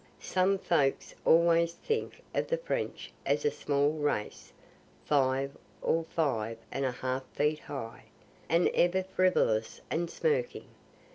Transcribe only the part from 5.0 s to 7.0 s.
five or five and a